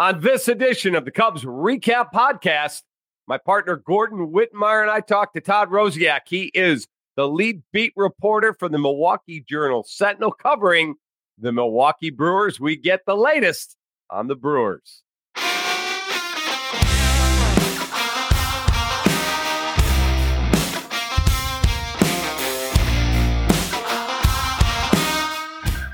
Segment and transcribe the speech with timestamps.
[0.00, 2.84] On this edition of the Cubs REKAP Podcast,
[3.26, 6.20] my partner Gordon Wittenmyer and I talked to Todd Rosiak.
[6.26, 10.94] He is the lead beat reporter for the Milwaukee Journal Sentinel covering
[11.36, 12.58] the Milwaukee Brewers.
[12.58, 13.76] We get the latest
[14.08, 15.02] on the Brewers.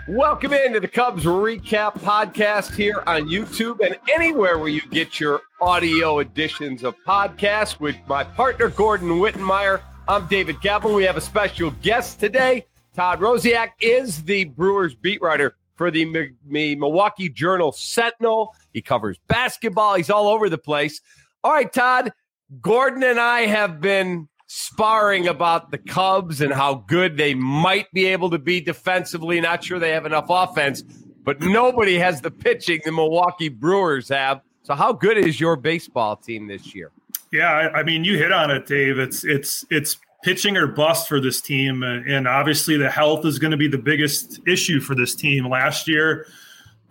[0.09, 5.41] Welcome into the Cubs REKAP Podcast here on YouTube and anywhere where you get your
[5.61, 9.81] audio editions of podcasts with my partner Gordon Wittenmyer.
[10.07, 10.95] I'm David Kaplan.
[10.95, 12.67] We have a special guest today.
[12.95, 16.05] Todd Rosiak is the Brewers beat writer for the
[16.45, 18.55] Milwaukee Journal Sentinel.
[18.73, 19.97] He covers basketball.
[19.97, 21.01] He's all over the place.
[21.43, 22.13] All right, Todd.
[22.61, 28.07] Gordon and I have been sparring about the Cubs and how good they might be
[28.07, 29.41] able to be defensively.
[29.41, 30.83] Not sure they have enough offense,
[31.25, 34.41] but nobody has the pitching the Milwaukee Brewers have.
[34.63, 36.91] So, how good is your baseball team this year?
[37.33, 38.99] Yeah, I, I mean, you hit on it, Dave.
[38.99, 43.53] It's it's it's pitching or bust for this team, and obviously the health is going
[43.53, 45.49] to be the biggest issue for this team.
[45.49, 46.27] Last year,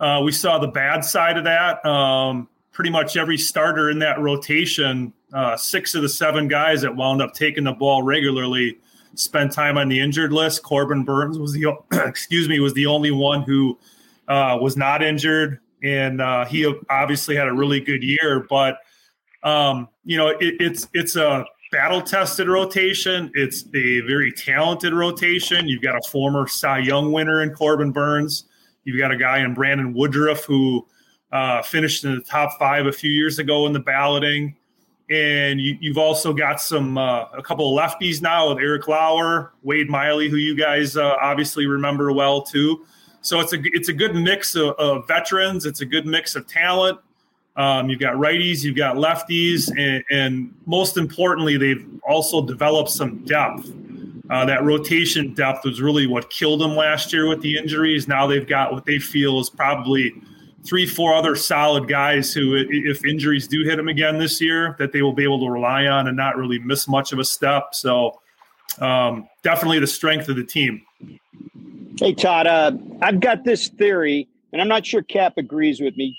[0.00, 1.84] uh, we saw the bad side of that.
[1.84, 6.94] Um, pretty much every starter in that rotation uh, six of the seven guys that
[6.94, 8.78] wound up taking the ball regularly
[9.14, 10.62] spent time on the injured list.
[10.62, 11.74] Corbin Burnes was the
[12.06, 13.78] excuse me was the only one who
[14.28, 18.46] uh, was not injured, and uh, he obviously had a really good year.
[18.48, 18.78] But
[19.42, 23.30] um, you know, it, it's it's a battle tested rotation.
[23.34, 25.68] It's a very talented rotation.
[25.68, 28.44] You've got a former Cy Young winner in Corbin Burnes.
[28.84, 30.86] You've got a guy in Brandon Woodruff who
[31.32, 34.54] uh, finished in the top five a few years ago in the balloting
[35.08, 39.52] and you, have also got some uh, a couple of lefties now with Eric Lauer,
[39.62, 42.84] Wade Miley, who you guys uh, obviously remember well too.
[43.20, 45.66] So it's a it's a good mix of, of veterans.
[45.66, 46.98] It's a good mix of talent.
[47.56, 53.24] Um, you've got righties, you've got lefties, and, and, most importantly, they've also developed some
[53.24, 53.72] depth.
[54.28, 58.06] Uh, that rotation depth was really what killed them last year with the injuries.
[58.06, 60.12] Now they've got what they feel is probably
[60.66, 64.92] three, four other solid guys who, if injuries do hit them again this year, that
[64.92, 67.74] they will be able to rely on and not really miss much of a step.
[67.74, 68.20] So,
[68.80, 70.82] um, definitely the strength of the team.
[71.98, 76.18] Hey, Todd, uh, I've got this theory, and I'm not sure Kap agrees with me.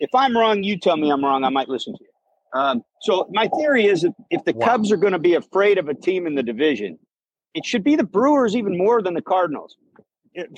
[0.00, 1.44] If I'm wrong, you tell me I'm wrong.
[1.44, 2.60] I might listen to you.
[2.60, 4.66] Um, so, my theory is that if the wow.
[4.66, 6.98] Cubs are going to be afraid of a team in the division,
[7.54, 9.76] it should be the Brewers even more than the Cardinals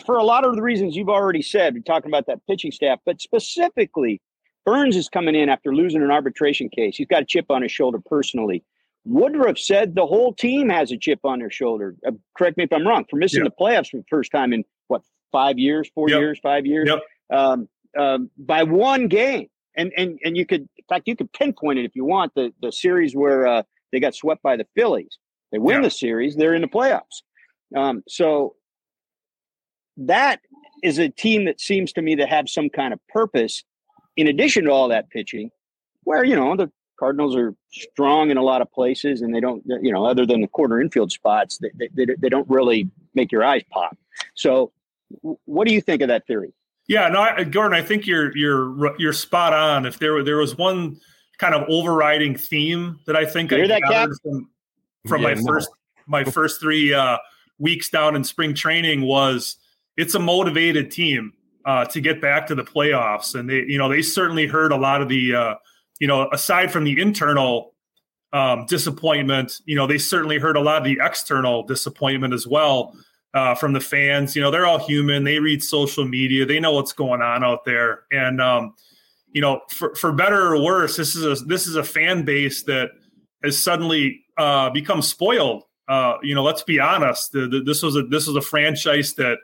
[0.04, 2.98] for a lot of the reasons you've already said, we're talking about that pitching staff,
[3.04, 4.20] but specifically,
[4.64, 6.96] Burnes is coming in after losing an arbitration case.
[6.96, 8.64] He's got a chip on his shoulder personally.
[9.04, 11.94] Woodruff said the whole team has a chip on their shoulder.
[12.04, 13.04] Uh, correct me if I'm wrong.
[13.08, 13.52] For missing yep.
[13.56, 16.18] the playoffs for the first time in what five years, four yep.
[16.18, 17.00] years, five years, yep.
[17.30, 19.46] um, um, by one game.
[19.76, 22.34] And and and you could, in fact, you could pinpoint it if you want.
[22.34, 25.18] The the series where uh, they got swept by the Phillies.
[25.52, 26.34] They win the series.
[26.34, 27.22] They're in the playoffs.
[27.76, 28.56] Um, so
[29.96, 30.40] that
[30.82, 33.64] is a team that seems to me to have some kind of purpose
[34.16, 35.50] in addition to all that pitching,
[36.04, 39.62] where, you know, the Cardinals are strong in a lot of places and they don't,
[39.82, 43.44] you know, other than the corner infield spots, they, they, they don't really make your
[43.44, 43.96] eyes pop.
[44.34, 44.72] So,
[45.44, 46.52] what do you think of that theory?
[46.88, 49.86] Yeah, no, I, Gordon, I think you're you're you're spot on.
[49.86, 50.98] If there there was one
[51.38, 54.48] kind of overriding theme that I think I that, from,
[55.06, 55.46] from yeah, my no.
[55.46, 55.68] first
[56.06, 57.18] my first three uh,
[57.58, 59.56] weeks down in spring training was
[59.96, 61.32] it's a motivated team
[61.64, 64.76] uh, to get back to the playoffs, and they you know they certainly heard a
[64.76, 65.54] lot of the uh,
[65.98, 67.74] you know aside from the internal
[68.32, 72.94] um, disappointment, you know they certainly heard a lot of the external disappointment as well.
[73.34, 75.22] Uh, from the fans, you know, they're all human.
[75.22, 76.46] They read social media.
[76.46, 78.04] They know what's going on out there.
[78.10, 78.72] And, um,
[79.30, 82.62] you know, for, for better or worse, this is a, this is a fan base
[82.62, 82.92] that
[83.44, 85.64] has suddenly uh, become spoiled.
[85.86, 87.32] Uh, you know, let's be honest.
[87.32, 89.36] The, the, this was a, this was a franchise that,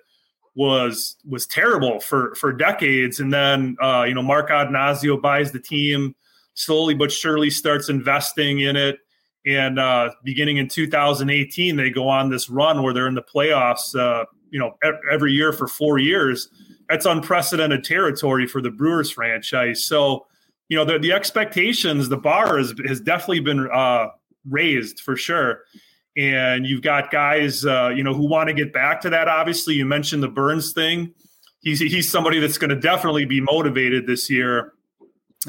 [0.55, 5.61] was was terrible for for decades, and then uh, you know Mark Attanasio buys the
[5.61, 6.15] team
[6.55, 8.99] slowly but surely starts investing in it,
[9.47, 13.95] and uh, beginning in 2018 they go on this run where they're in the playoffs.
[13.95, 14.77] Uh, you know
[15.11, 16.49] every year for four years.
[16.89, 19.85] That's unprecedented territory for the Brewers franchise.
[19.85, 20.27] So
[20.69, 24.09] you know the, the expectations, the bar has, has definitely been uh,
[24.49, 25.61] raised for sure
[26.17, 29.29] and you've got guys uh, you know who want to get back to that.
[29.29, 31.15] Obviously you mentioned the Burnes thing.
[31.61, 34.75] He's he's somebody that's going to definitely be motivated this year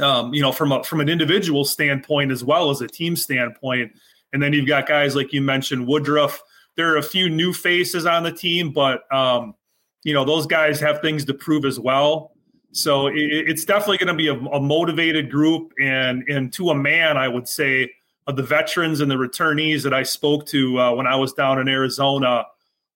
[0.01, 3.91] um, you know from a from an individual standpoint as well as a team standpoint.
[4.31, 6.41] And then you've got guys like you mentioned woodruff.
[6.75, 9.55] There are a few new faces on the team but um,
[10.03, 12.31] you know those guys have things to prove as well.
[12.71, 16.75] So it, it's definitely going to be a, a, motivated group, and and to a
[16.75, 17.91] man, I would say
[18.27, 21.59] of the veterans and the returnees that I spoke to uh, when I was down
[21.59, 22.45] in Arizona.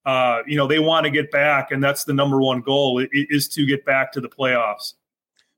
[0.05, 3.47] Uh, you know, they want to get back, and that's the number one goal is
[3.49, 4.93] to get back to the playoffs.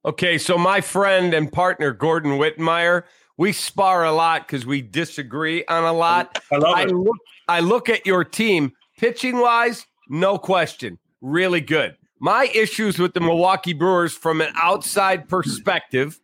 [0.05, 3.03] Okay, so my friend and partner Gordon Wittenmyer,
[3.37, 6.41] we spar a lot because we disagree on a lot.
[6.51, 6.91] I love I it.
[6.91, 7.17] Look,
[7.47, 11.95] I look at your team pitching wise, no question, really good.
[12.19, 16.19] My issues with the Milwaukee Brewers from an outside perspective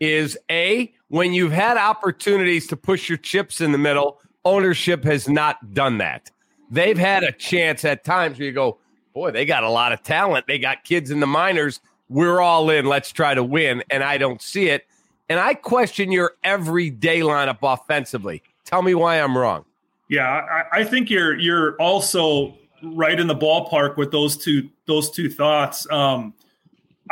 [0.00, 5.28] is a when you've had opportunities to push your chips in the middle, ownership has
[5.28, 6.30] not done that.
[6.70, 8.78] They've had a chance at times where you go,
[9.14, 10.46] boy, they got a lot of talent.
[10.46, 12.86] They got kids in the minors we're all in.
[12.86, 13.82] Let's try to win.
[13.90, 14.86] And I don't see it.
[15.28, 18.42] And I question your everyday lineup offensively.
[18.64, 19.64] Tell me why I'm wrong.
[20.08, 25.10] Yeah, I, I think you're you're also right in the ballpark with those two those
[25.10, 25.90] two thoughts.
[25.90, 26.32] Um,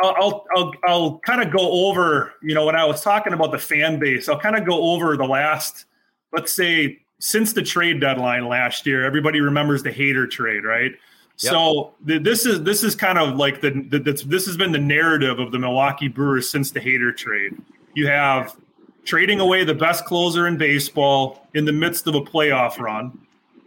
[0.03, 2.35] I'll I'll I'll, I'll kind of go over.
[2.43, 5.17] You know, when I was talking about the fan base, I'll kind of go over
[5.17, 5.87] the last,
[6.33, 9.05] let's say, since the trade deadline last year.
[9.05, 10.93] Everybody remembers the Hader trade, right?
[11.39, 11.53] Yep.
[11.53, 14.79] So the, this is this is kind of like the, the this has been the
[14.79, 17.53] narrative of the Milwaukee Brewers since the Hader trade.
[17.95, 18.57] You have
[19.05, 23.19] trading away the best closer in baseball in the midst of a playoff run.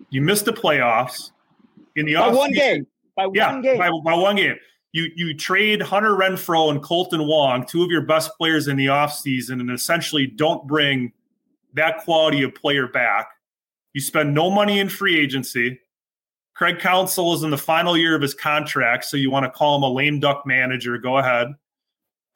[0.10, 1.32] You missed the playoffs
[1.96, 2.88] in the by one game.
[3.16, 3.78] By yeah, one game.
[3.78, 4.58] By, by one game.
[4.92, 8.88] You you trade Hunter Renfroe and Kolten Wong, two of your best players in the
[8.88, 11.14] offseason, and essentially don't bring
[11.74, 13.28] that quality of player back.
[13.94, 15.80] You spend no money in free agency
[16.60, 19.78] Craig Counsell is in the final year of his contract, so you want to call
[19.78, 20.98] him a lame duck manager.
[20.98, 21.48] Go ahead.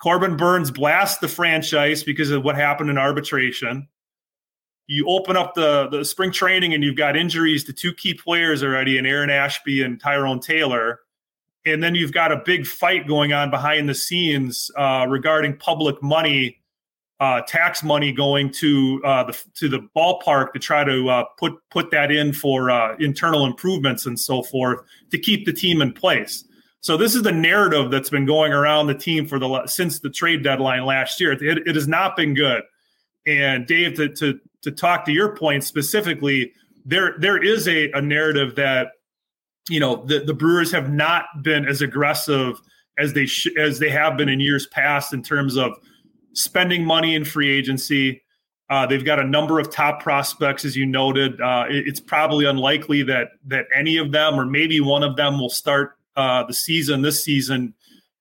[0.02, 3.86] Corbin Burnes blasts the franchise because of what happened in arbitration.
[4.88, 8.64] You open up the, the spring training and you've got injuries to two key players
[8.64, 11.02] already in Aaron Ashby and Tyrone Taylor.
[11.66, 16.02] And then you've got a big fight going on behind the scenes uh, regarding public
[16.04, 16.64] money
[17.24, 21.54] uh, tax money going to uh, the to the ballpark to try to uh, put
[21.72, 24.80] put that in for uh, internal improvements and so forth
[25.10, 26.44] to keep the team in place.
[26.82, 30.10] So this is the narrative that's been going around the team for the since the
[30.10, 31.32] trade deadline last year.
[31.32, 32.64] It, it has not been good.
[33.26, 36.52] And Dave, to, to to talk to your point specifically,
[36.86, 38.88] there there is a, a narrative that
[39.70, 42.60] you know the, the Brewers have not been as aggressive
[42.98, 45.74] as they sh- as they have been in years past in terms of
[46.34, 48.22] spending money in free agency.
[48.70, 51.40] Uh, they've got a number of top prospects, as you noted.
[51.40, 55.40] Uh, it, it's probably unlikely that that any of them, or maybe one of them,
[55.40, 57.74] will start uh, the season this season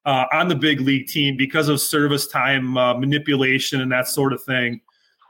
[0.04, 4.32] uh, on the big league team because of service time uh, manipulation and that sort
[4.32, 4.80] of thing.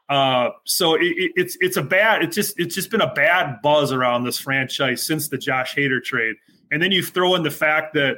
[0.08, 2.22] Uh, so it, it, it's it's a bad.
[2.22, 6.02] It's just it's just been a bad buzz around this franchise since the Josh Hader
[6.02, 6.36] trade,
[6.70, 8.16] and then you throw in the fact that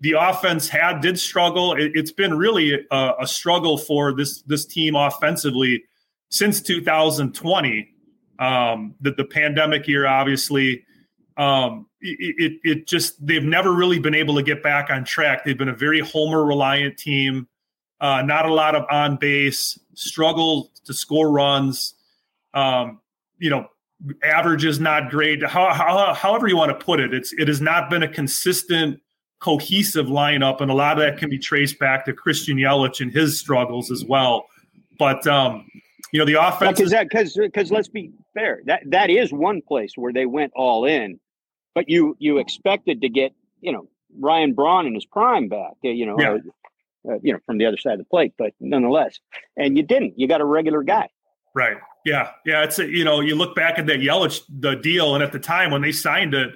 [0.00, 1.74] the offense had did struggle.
[1.74, 5.84] It, has been really a, a, struggle for this this team offensively
[6.30, 7.92] since 2020.
[8.38, 10.84] Um, the, the pandemic year, obviously,
[11.38, 15.44] um, it, it, it just they've never really been able to get back on track.
[15.44, 17.48] They've been a very homer reliant team.
[17.98, 21.94] Uh, not a lot of on base, struggle to score runs.
[22.54, 23.00] Um,
[23.38, 23.68] you know,
[24.22, 25.44] average is not great.
[25.44, 29.00] How, how, however you want to put it, it's it has not been a consistent
[29.38, 33.12] cohesive lineup, and a lot of that can be traced back to Christian Yelich and
[33.12, 34.46] his struggles as well.
[34.98, 35.68] But um,
[36.12, 39.60] you know, the offense because that because because let's be fair, that that is one
[39.62, 41.20] place where they went all in,
[41.74, 46.06] but you you expected to get you know Ryan Braun in his prime back, you
[46.06, 46.38] know, yeah.
[47.08, 49.18] Uh, you know from the other side of the plate, but nonetheless,
[49.56, 50.18] and you didn't.
[50.18, 51.08] You got a regular guy.
[51.54, 51.78] Right.
[52.04, 52.30] Yeah.
[52.44, 52.64] Yeah.
[52.64, 55.38] It's a, you know you look back at that Yelich the deal, and at the
[55.38, 56.50] time when they signed it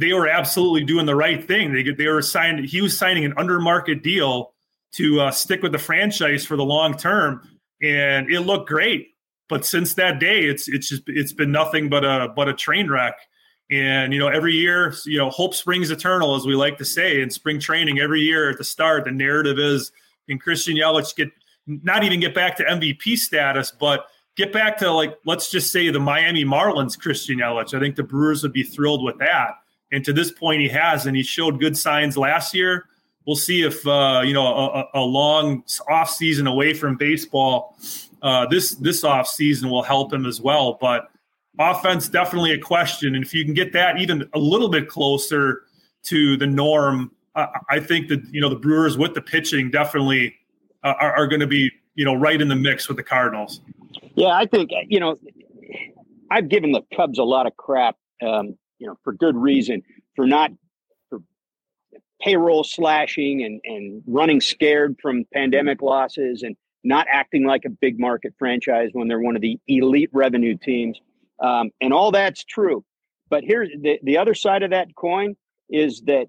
[0.00, 1.72] they were absolutely doing the right thing.
[1.72, 2.64] They they were signing.
[2.64, 4.54] He was signing an under market deal
[4.92, 7.48] to uh, stick with the franchise for the long term,
[7.82, 9.08] and it looked great.
[9.48, 12.90] But since that day, it's it's just it's been nothing but a but a train
[12.90, 13.14] wreck.
[13.70, 17.22] And you know, every year, you know, hope springs eternal, as we like to say
[17.22, 17.98] in spring training.
[17.98, 19.90] Every year at the start, the narrative is,
[20.28, 21.30] can Christian Yelich get
[21.66, 24.06] not even get back to MVP status, but
[24.36, 27.74] get back to like let's just say the Miami Marlins Christian Yelich.
[27.74, 29.58] I think the Brewers would be thrilled with that.
[29.92, 32.86] And to this point, he has, and he showed good signs last year.
[33.26, 37.76] We'll see if uh, you know a, a, long off season away from baseball
[38.24, 40.78] uh, this this off season will help him as well.
[40.80, 41.08] But
[41.58, 45.62] offense definitely a question, and if you can get that even a little bit closer
[46.04, 50.34] to the norm, uh, I think that you know the Brewers with the pitching definitely
[50.82, 53.60] uh, are, are going to be you know right in the mix with the Cardinals.
[54.14, 55.18] Yeah, I think you know
[56.30, 59.82] I've given the Cubs a lot of crap um, you know, for good reason
[60.16, 60.50] for not
[61.08, 61.20] for
[62.20, 67.98] payroll slashing and, and running scared from pandemic losses and not acting like a big
[67.98, 71.00] market franchise when they're one of the elite revenue teams.
[71.42, 72.84] Um, and all that's true.
[73.30, 75.36] But here's the, the other side of that coin
[75.68, 76.26] is that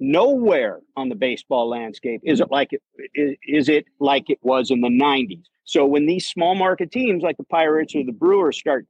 [0.00, 2.82] nowhere on the baseball landscape is it like it
[3.14, 5.44] is, is it like it was in the 90s.
[5.64, 8.86] So when these small market teams like the Pirates or the Brewers start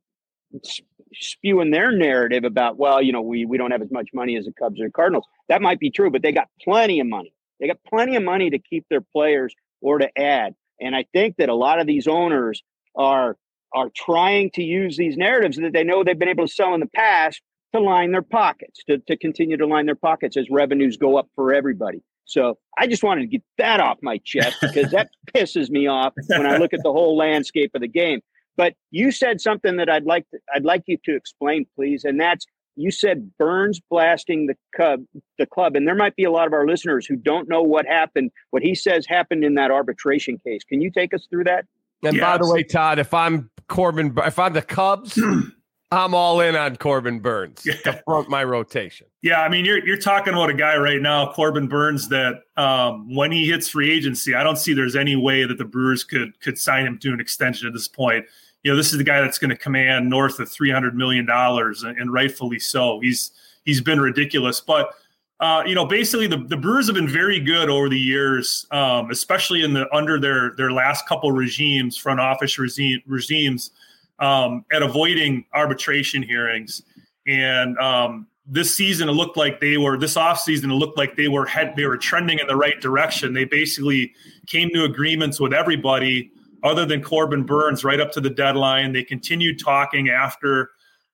[1.14, 4.46] spewing their narrative about, well, you know, we we don't have as much money as
[4.46, 5.26] the Cubs or the Cardinals.
[5.48, 7.34] That might be true, but they got plenty of money.
[7.60, 10.54] They got plenty of money to keep their players or to add.
[10.80, 12.62] And I think that a lot of these owners
[12.96, 13.36] are
[13.74, 16.80] are trying to use these narratives that they know they've been able to sell in
[16.80, 17.40] the past
[17.72, 21.28] to line their pockets, to, to continue to line their pockets as revenues go up
[21.34, 22.02] for everybody.
[22.24, 26.12] So I just wanted to get that off my chest because that pisses me off
[26.28, 28.20] when I look at the whole landscape of the game.
[28.56, 32.20] But you said something that I'd like to, I'd like you to explain, please, and
[32.20, 35.04] that's you said Burnes blasting the cub
[35.38, 37.86] the club, and there might be a lot of our listeners who don't know what
[37.86, 40.62] happened, what he says happened in that arbitration case.
[40.64, 41.66] Can you take us through that?
[42.02, 42.22] And yes.
[42.22, 45.18] by the way, Todd, if I'm Corbin, if I'm the Cubs,
[45.90, 47.74] I'm all in on Corbin Burnes yeah.
[47.84, 49.06] to front my rotation.
[49.22, 53.14] Yeah, I mean, you're you're talking about a guy right now, Corbin Burnes, that um,
[53.14, 56.38] when he hits free agency, I don't see there's any way that the Brewers could
[56.40, 58.24] could sign him to an extension at this point
[58.62, 61.26] you know, this is the guy that's going to command north of three hundred million
[61.26, 63.00] dollars, and rightfully so.
[63.00, 63.32] He's
[63.64, 64.94] he's been ridiculous, but
[65.42, 69.10] uh, you know, basically the, the Brewers have been very good over the years, um,
[69.10, 73.72] especially in the under their their last couple regimes, front office regime, regimes,
[74.20, 76.82] um, at avoiding arbitration hearings.
[77.26, 81.26] And um, this season, it looked like they were this offseason, it looked like they
[81.26, 83.32] were head they were trending in the right direction.
[83.32, 84.12] They basically
[84.46, 86.30] came to agreements with everybody
[86.62, 88.92] other than Corbin Burnes right up to the deadline.
[88.92, 90.70] They continued talking after,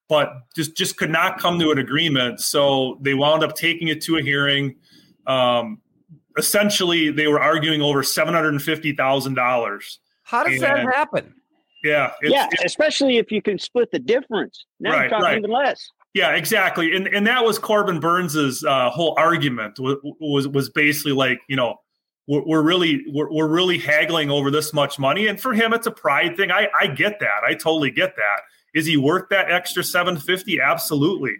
[0.09, 2.41] but just just could not come to an agreement.
[2.41, 4.75] So they wound up taking it to a hearing.
[5.27, 5.79] Um,
[6.37, 9.99] essentially, they were arguing over seven hundred and fifty thousand dollars.
[10.23, 11.33] How does and, that happen?
[11.83, 14.65] Yeah, yeah, especially if you can split the difference.
[14.81, 15.37] Now right, you're talking right.
[15.37, 15.87] even less.
[16.13, 21.13] Yeah, exactly, and and that was Corbin Burnes's uh, whole argument was, was was basically
[21.13, 21.75] like you know
[22.27, 25.87] we're, we're really we're, we're really haggling over this much money and for him it's
[25.87, 28.41] a pride thing i i get that i totally get that
[28.73, 31.35] is he worth that extra 750 absolutely.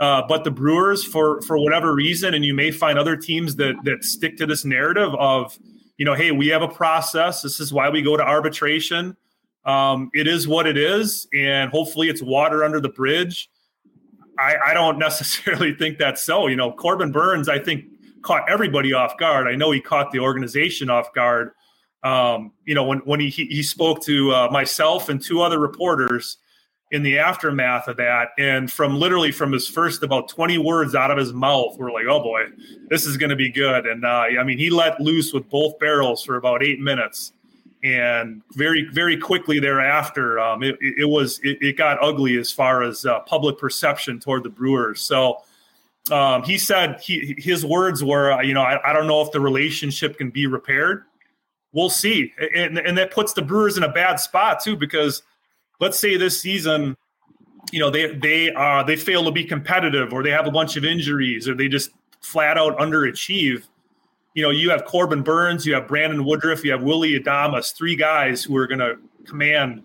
[0.00, 3.74] Uh, but the brewers for for whatever reason and you may find other teams that
[3.84, 5.56] that stick to this narrative of
[5.96, 7.42] you know hey we have a process.
[7.42, 9.16] This is why we go to arbitration.
[9.64, 13.48] Um, it is what it is and hopefully it's water under the bridge.
[14.38, 16.46] I, I don't necessarily think that's so.
[16.46, 17.84] You know corbin Burnes, i think
[18.22, 19.46] caught everybody off guard.
[19.46, 21.50] I know he caught the organization off guard.
[22.02, 26.38] Um, you know, when when he he spoke to uh, myself and two other reporters
[26.92, 31.10] in the aftermath of that, and from literally from his first about twenty words out
[31.10, 32.42] of his mouth, we're like, oh boy,
[32.88, 33.86] this is going to be good.
[33.86, 37.32] And uh, I mean, he let loose with both barrels for about eight minutes,
[37.82, 42.82] and very very quickly thereafter, um, it, it, was it, it, got ugly as far
[42.82, 45.00] as uh, public perception toward the Brewers.
[45.00, 45.38] So
[46.10, 49.32] um, he said he, his words were, uh, you know, I, I, don't know if
[49.32, 51.04] the relationship can be repaired.
[51.72, 55.22] We'll see, and, and that puts the Brewers in a bad spot too because
[55.82, 56.96] let's say this season,
[57.72, 60.76] you know, they they uh, they fail to be competitive, or they have a bunch
[60.76, 63.66] of injuries, or they just flat out underachieve.
[64.34, 67.96] You know, you have Corbin Burnes, you have Brandon Woodruff, you have Willy Adames, three
[67.96, 68.96] guys who are going to
[69.26, 69.82] command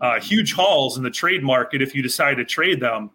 [0.00, 3.10] uh, huge hauls in the trade market if you decide to trade them.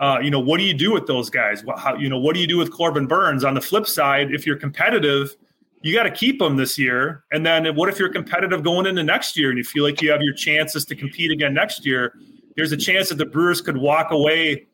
[0.00, 1.62] Uh, you know, what do you do with those guys?
[1.76, 3.44] How, you know, what do you do with Corbin Burnes?
[3.44, 5.36] On the flip side, if you're competitive,
[5.82, 7.24] you got to keep them this year.
[7.32, 10.10] And then what if you're competitive going into next year and you feel like you
[10.10, 12.14] have your chances to compete again next year?
[12.56, 14.66] There's a chance that the Brewers could walk away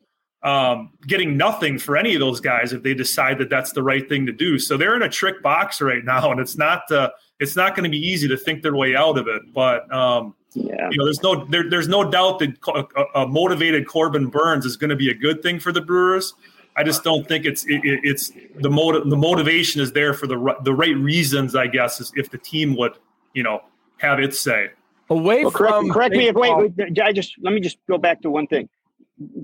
[0.43, 4.07] um, getting nothing for any of those guys if they decide that that's the right
[4.07, 4.59] thing to do.
[4.59, 7.85] So they're in a trick box right now, and it's not uh, it's not going
[7.85, 9.41] to be easy to think their way out of it.
[9.53, 10.89] But um, yeah.
[10.91, 12.57] You know, there's no there, there's no doubt that
[12.95, 16.33] a, a, motivated Corbin Burnes is going to be a good thing for the Brewers.
[16.75, 20.55] I just don't think it's it, it's the motive the motivation is there for the
[20.63, 21.55] the right reasons.
[21.55, 22.97] I guess is if the team would
[23.33, 23.61] you know
[23.97, 24.71] have its say.
[25.09, 27.97] Away well, from correct, correct me if wait, wait I just let me just go
[27.97, 28.69] back to one thing.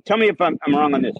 [0.05, 1.15] Tell me if I'm, I'm wrong on this.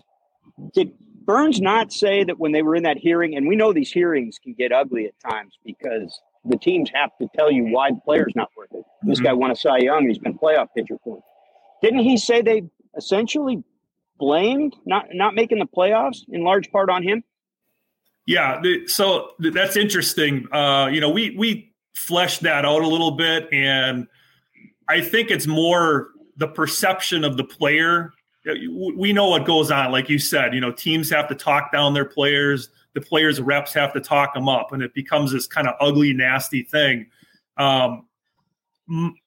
[0.74, 0.94] Did
[1.26, 4.40] Burnes not say that when they were in that hearing, and we know these hearings
[4.42, 8.34] can get ugly at times because the teams have to tell you why the player's
[8.36, 8.84] not worth it.
[9.04, 9.26] This mm-hmm.
[9.26, 10.08] guy won a Cy Young.
[10.08, 11.24] He's been playoff pitcher for him.
[11.84, 12.64] Didn't he say they
[12.98, 13.64] essentially
[14.20, 17.24] blamed not not making the playoffs in large part on him?
[18.26, 20.48] Yeah, so that's interesting.
[20.52, 24.08] Uh, you know, we we fleshed that out a little bit, and
[24.88, 28.14] I think it's more the perception of the player.
[28.46, 30.54] We know what goes on, like you said.
[30.54, 32.70] You know, teams have to talk down their players.
[32.94, 36.14] the players' reps have to talk them up, and it becomes this kind of ugly,
[36.14, 37.08] nasty thing.
[37.58, 38.06] Um,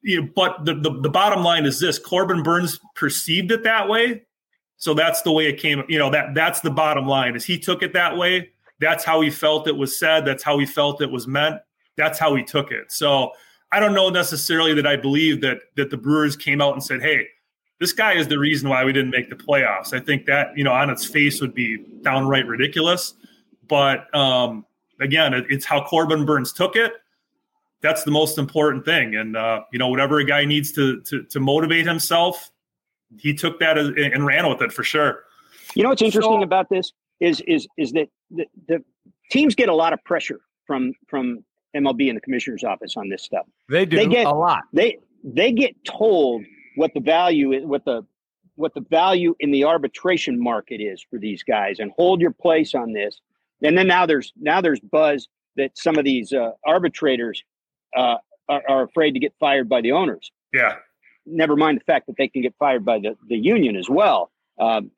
[0.02, 3.88] you know, but the, the the bottom line is this: Corbin Burnes perceived it that
[3.88, 4.22] way,
[4.82, 5.84] so that's the way it came.
[5.86, 8.50] You know that that's the bottom line is he took it that way.
[8.80, 10.24] That's how he felt it was said.
[10.24, 11.60] That's how he felt it was meant.
[11.96, 12.90] That's how he took it.
[12.90, 13.30] So
[13.70, 17.00] I don't know necessarily that I believe that that the Brewers came out and said,
[17.00, 17.28] "Hey,
[17.78, 20.64] this guy is the reason why we didn't make the playoffs." I think that you
[20.64, 23.14] know on its face would be downright ridiculous.
[23.68, 24.66] But um,
[25.00, 26.94] again, it, it's how Corbin Burnes took it.
[27.82, 31.22] That's the most important thing, and uh, you know whatever a guy needs to to,
[31.22, 32.50] to motivate himself,
[33.18, 35.24] he took that as, and ran with it for sure.
[35.74, 38.84] You know what's interesting so, about this is is is that the, the
[39.30, 41.44] teams get a lot of pressure from from
[41.76, 43.46] MLB and the commissioner's office on this stuff.
[43.68, 44.62] They do they get, a lot.
[44.72, 46.44] They they get told
[46.76, 48.04] what the value is, what the
[48.56, 52.74] what the value in the arbitration market is for these guys, and hold your place
[52.74, 53.20] on this.
[53.62, 57.42] And then now there's now there's buzz that some of these uh, arbitrators
[57.96, 58.16] uh,
[58.48, 60.30] are, are afraid to get fired by the owners.
[60.52, 60.76] Yeah.
[61.26, 64.30] Never mind the fact that they can get fired by the, the union as well
[64.58, 64.90] um,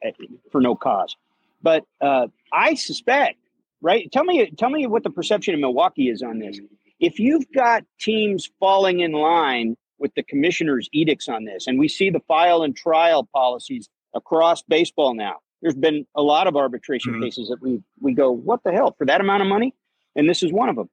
[0.51, 1.17] for no cause.
[1.63, 3.39] But uh, I suspect
[3.85, 4.11] right?
[4.11, 6.59] Tell me, tell me what the perception in Milwaukee is on this.
[6.99, 11.87] If you've got teams falling in line with the commissioner's edicts on this, and we
[11.87, 17.13] see the file and trial policies across baseball now, there's been a lot of arbitration
[17.13, 17.25] mm-hmm.
[17.25, 19.75] cases that we we go, what the hell for that amount of money?
[20.17, 20.89] And this is one of them.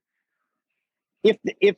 [1.23, 1.77] If if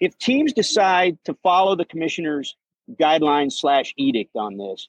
[0.00, 2.56] if teams decide to follow the commissioner's
[3.00, 4.88] guidelines slash edict on this,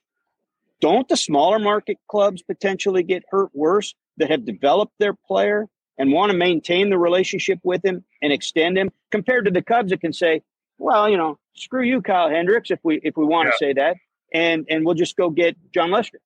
[0.82, 6.12] don't the smaller market clubs potentially get hurt worse that have developed their player and
[6.12, 10.02] want to maintain the relationship with him and extend him compared to the Cubs that
[10.02, 10.42] can say,
[10.78, 13.52] well, you know, screw you, Kyle Hendricks, if we if we want yeah.
[13.52, 13.98] to say that,
[14.34, 16.20] and and we'll just go get Jon Lester.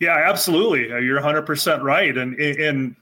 [0.00, 0.92] Yeah, absolutely.
[0.92, 2.96] Uh, you're 100 percent right, and and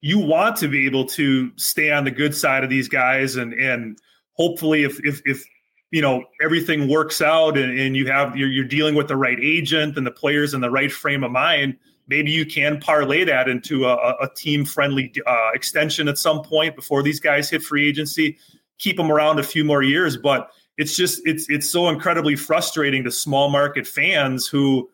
[0.00, 3.52] you want to be able to stay on the good side of these guys, and
[3.52, 3.98] and
[4.34, 5.44] hopefully, if if if
[5.92, 9.38] you know everything works out and, and you have you're, you're dealing with the right
[9.40, 11.76] agent and the players in the right frame of mind
[12.08, 16.74] maybe you can parlay that into a, a team friendly uh, extension at some point
[16.74, 18.36] before these guys hit free agency.
[18.78, 23.04] Keep them around a few more years but it's just it's it's so incredibly frustrating
[23.04, 24.90] to small market fans who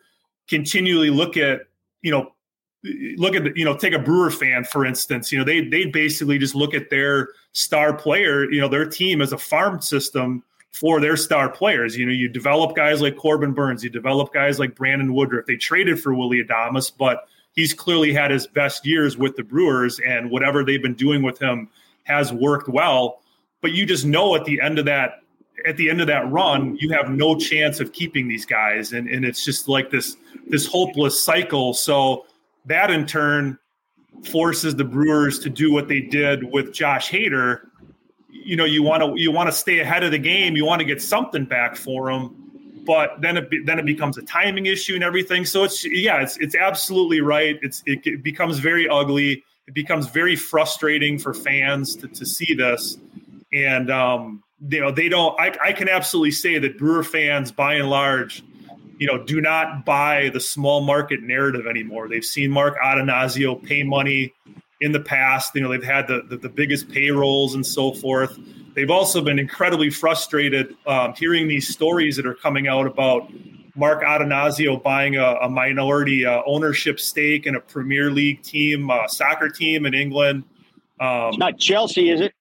[0.49, 1.61] continually look at
[2.03, 2.33] you know
[3.17, 6.39] look at you know take a brewer fan for instance you know they they basically
[6.39, 11.01] just look at their star player you know their team as a farm system for
[11.01, 11.97] their star players.
[11.97, 15.47] You know, you develop guys like Corbin Burnes, you develop guys like Brandon Woodruff.
[15.47, 20.01] They traded for Willy Adames, but he's clearly had his best years with the Brewers,
[20.01, 21.69] and whatever they've been doing with him
[22.05, 23.21] has worked well.
[23.61, 25.23] But you just know at the end of that
[25.67, 29.09] at the end of that run, you have no chance of keeping these guys, and
[29.09, 31.75] and it's just like this this hopeless cycle.
[31.75, 32.27] So
[32.67, 33.59] that in turn
[34.25, 37.68] forces the Brewers to do what they did with Josh Hader,
[38.49, 40.57] you know you want to you want to stay ahead of the game.
[40.57, 44.23] You want to get something back for them, but then it then it becomes a
[44.23, 45.45] timing issue and everything.
[45.45, 47.59] So it's yeah, it's it's absolutely right.
[47.61, 49.45] It's it, it becomes very ugly.
[49.67, 52.97] It becomes very frustrating for fans to, to see this,
[53.53, 55.39] and um, you know they don't.
[55.39, 58.43] I, I can absolutely say that Brewer fans, by and large,
[58.99, 62.09] you know, do not buy the small market narrative anymore.
[62.09, 64.33] They've seen Mark Attanasio pay money
[64.81, 65.55] in the past.
[65.55, 68.39] You know, they've had the, the, the biggest payrolls and so forth.
[68.75, 73.31] They've also been incredibly frustrated um, hearing these stories that are coming out about
[73.75, 79.07] Mark Attanasio buying a, a minority uh, ownership stake in a Premier League team, uh,
[79.09, 80.45] soccer team in England.
[81.01, 82.35] Um, it's not Chelsea, is it?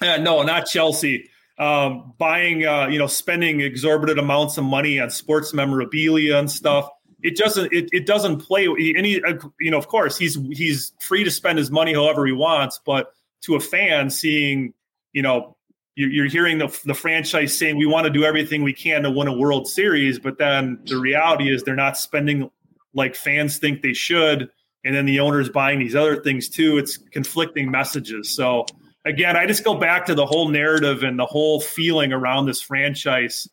[0.00, 1.28] Uh, no, not Chelsea.
[1.58, 6.88] Um, buying, uh, you know, spending exorbitant amounts of money on sports memorabilia and stuff
[7.22, 11.24] it doesn't it, it doesn't play any uh, you know of course he's he's free
[11.24, 14.72] to spend his money however he wants but to a fan seeing
[15.12, 15.56] you know
[16.00, 19.26] you're hearing the, the franchise saying we want to do everything we can to win
[19.26, 22.48] a world series but then the reality is they're not spending
[22.94, 24.48] like fans think they should
[24.84, 26.78] and then the owner's buying these other things too.
[26.78, 28.30] It's conflicting messages.
[28.30, 28.64] So
[29.04, 32.60] again i just go back to the whole narrative and the whole feeling around this
[32.60, 33.48] franchise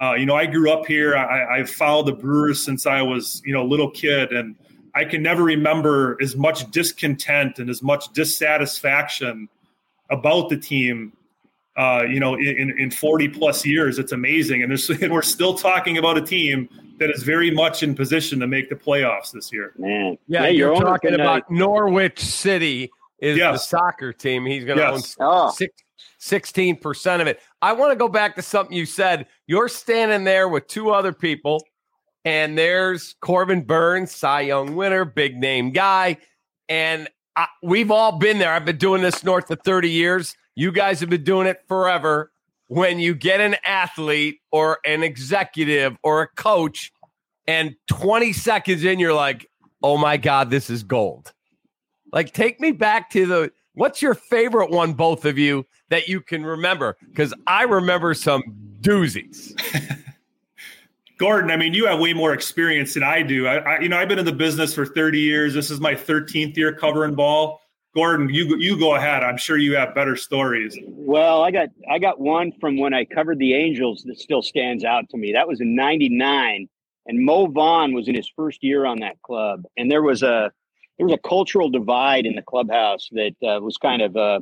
[0.00, 1.16] uh, you know, I grew up here.
[1.16, 4.54] I, I followed the Brewers since I was, you know, a little kid, and
[4.94, 9.48] I can never remember as much discontent and as much dissatisfaction
[10.10, 11.12] about the team.
[11.76, 15.54] Uh, you know, in, in 40 plus years, it's amazing, and, there's, and we're still
[15.54, 19.52] talking about a team that is very much in position to make the playoffs this
[19.52, 19.72] year.
[19.78, 23.52] Man, yeah, yeah you're, you're talking about Norwich City is yes.
[23.52, 24.44] the soccer team.
[24.46, 25.16] He's going to yes.
[25.20, 25.50] own oh.
[25.50, 25.72] six
[26.20, 27.40] 16% of it.
[27.62, 29.26] I want to go back to something you said.
[29.48, 31.64] You're standing there with two other people,
[32.22, 36.18] and there's Corbin Burnes, Cy Young winner, big name guy.
[36.68, 38.52] And I, we've all been there.
[38.52, 40.36] I've been doing this north of 30 years.
[40.54, 42.30] You guys have been doing it forever.
[42.66, 46.92] When you get an athlete or an executive or a coach,
[47.46, 49.48] and 20 seconds in, you're like,
[49.82, 51.32] oh my God, this is gold.
[52.12, 56.20] Like, take me back to the what's your favorite one, both of you, that you
[56.20, 56.96] can remember?
[57.08, 58.42] Because I remember some
[58.80, 59.54] doozies.
[61.18, 63.46] Gordon, I mean, you have way more experience than I do.
[63.46, 65.54] I, I, you know, I've been in the business for 30 years.
[65.54, 67.60] This is my 13th year covering ball.
[67.94, 69.24] Gordon, you you go ahead.
[69.24, 70.78] I'm sure you have better stories.
[70.86, 74.84] Well, I got I got one from when I covered the Angels that still stands
[74.84, 75.32] out to me.
[75.32, 76.68] That was in '99,
[77.06, 80.52] and Mo Vaughn was in his first year on that club, and there was a
[80.98, 84.40] there was a cultural divide in the clubhouse that uh, was kind of uh,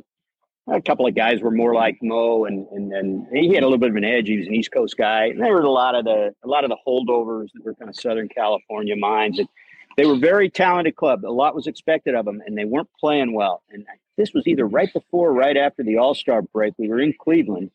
[0.67, 3.77] a couple of guys were more like Mo, and and and he had a little
[3.77, 4.27] bit of an edge.
[4.27, 6.63] He was an East Coast guy, and there was a lot of the a lot
[6.63, 9.39] of the holdovers that were kind of Southern California minds.
[9.39, 9.47] And
[9.95, 11.25] they were very talented club.
[11.25, 13.63] A lot was expected of them, and they weren't playing well.
[13.71, 13.85] And
[14.17, 16.73] this was either right before, or right after the All Star break.
[16.77, 17.71] We were in Cleveland,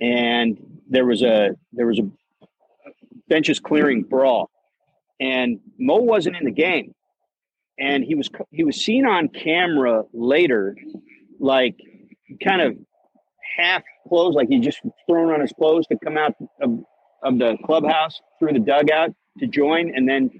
[0.00, 2.08] and there was a there was a
[3.28, 4.50] benches clearing brawl,
[5.20, 6.94] and Mo wasn't in the game,
[7.80, 10.76] and he was he was seen on camera later,
[11.40, 11.76] like
[12.44, 12.76] kind of
[13.56, 16.84] half clothes, like he just thrown on his clothes to come out of,
[17.22, 20.30] of the clubhouse through the dugout to join, and then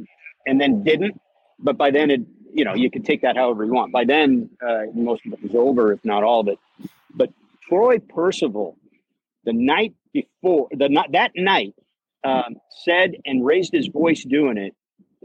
[0.47, 1.19] and then didn't.
[1.59, 2.21] But by then, it
[2.53, 3.91] you know you could take that however you want.
[3.91, 6.59] By then, uh, most of it was over, if not all of it.
[7.15, 7.33] But
[7.69, 8.77] Troy Percival,
[9.45, 11.75] the night before, the not that night,
[12.23, 14.75] um, said and raised his voice doing it.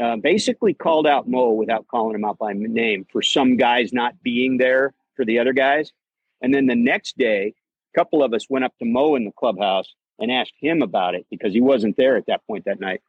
[0.02, 4.22] Uh, basically called out Mo without calling him out by name for some guys not
[4.24, 5.94] being there for the other guys.
[6.42, 7.54] And then the next day,
[7.94, 11.16] a couple of us went up to Mo in the clubhouse and asked him about
[11.16, 13.02] it because he wasn't there at that point that night.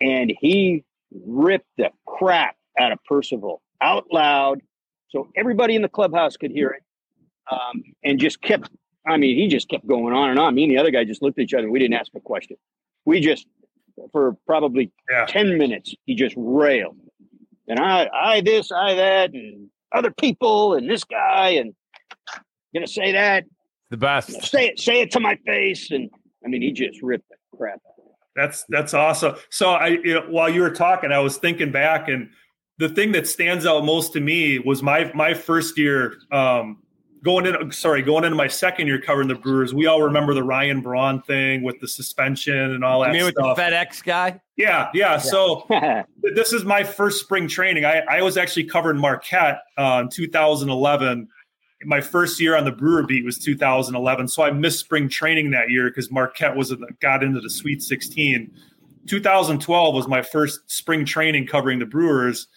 [0.00, 0.84] And he
[1.26, 4.60] ripped the crap out of Percival out loud
[5.08, 6.82] so everybody in the clubhouse could hear it
[7.50, 8.70] um, and just kept
[9.06, 11.22] i mean he just kept going on and on me and the other guy just
[11.22, 12.56] looked at each other we didn't ask a question
[13.04, 13.46] we just
[14.12, 15.26] for probably yeah.
[15.26, 16.96] 10 minutes he just railed
[17.68, 21.74] and i i this i that and other people and this guy and
[22.74, 23.44] gonna say that
[23.90, 26.10] the best say it say it to my face and
[26.44, 27.80] i mean he just ripped the crap
[28.36, 29.34] that's that's awesome.
[29.50, 32.30] So I, you know, while you were talking, I was thinking back, and
[32.78, 36.82] the thing that stands out most to me was my my first year um,
[37.22, 37.72] going in.
[37.72, 39.74] Sorry, going into my second year covering the Brewers.
[39.74, 43.14] We all remember the Ryan Braun thing with the suspension and all that.
[43.14, 43.56] You mean stuff.
[43.56, 44.40] with the FedEx guy?
[44.56, 45.12] Yeah, yeah.
[45.12, 45.18] yeah.
[45.18, 45.66] So
[46.34, 47.84] this is my first spring training.
[47.84, 51.28] I, I was actually covering Marquette uh, in 2011
[51.84, 55.70] my first year on the Brewer beat was 2011, so I missed spring training that
[55.70, 58.50] year because Marquette was got into the Sweet 16.
[59.06, 62.48] 2012 was my first spring training covering the Brewers,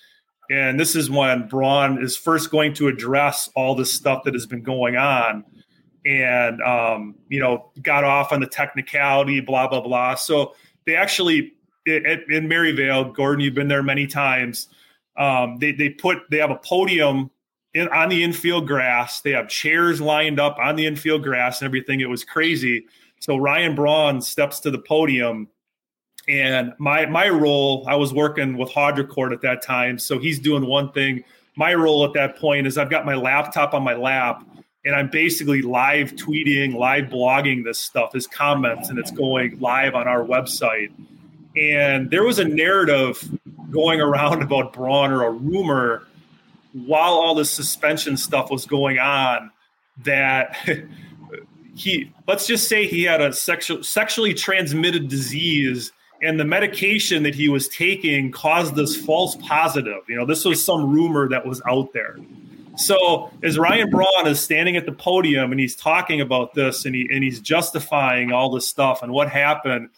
[0.50, 4.46] and this is when Braun is first going to address all this stuff that has
[4.46, 5.44] been going on,
[6.06, 10.16] and um, you know got off on the technicality, blah blah blah.
[10.16, 11.54] So they actually
[11.86, 14.68] in Maryvale, Gordon, you've been there many times.
[15.18, 17.30] Um, they they put they have a podium
[17.74, 19.22] in, on the infield grass.
[19.22, 22.02] They have chairs lined up on the infield grass and everything.
[22.02, 22.86] It was crazy.
[23.20, 25.48] So Ryan Braun steps to the podium,
[26.28, 30.66] and my my role, I was working with Haudricourt at that time, so he's doing
[30.66, 31.24] one thing.
[31.56, 34.44] My role at that point is I've got my laptop on my lap,
[34.86, 39.96] and I'm basically live tweeting, live blogging this stuff, his comments, and it's going live
[39.96, 40.92] on our website.
[41.56, 43.30] And there was a narrative
[43.70, 46.08] going around about Braun or a rumor
[46.74, 49.52] while all this suspension stuff was going on
[50.04, 50.56] that
[51.76, 55.92] he let's just say he had a sexual sexually transmitted disease
[56.24, 60.02] and the medication that he was taking caused this false positive.
[60.08, 62.18] You know this was some rumor that was out there.
[62.76, 66.96] So as ryan braun is standing at the podium and he's talking about this and,
[66.96, 69.90] he, and he's justifying all this stuff and what happened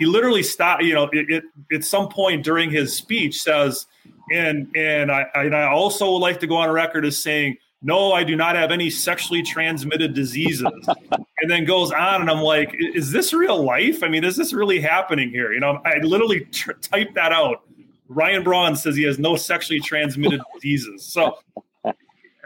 [0.00, 3.86] he literally stopped you know it, it, at some point during his speech says
[4.32, 8.12] and and I and I also would like to go on record as saying no,
[8.12, 10.66] I do not have any sexually transmitted diseases.
[11.38, 14.02] and then goes on, and I'm like, is this real life?
[14.02, 15.52] I mean, is this really happening here?
[15.52, 17.62] You know, I literally tr- typed that out.
[18.08, 21.04] Ryan Braun says he has no sexually transmitted diseases.
[21.04, 21.38] So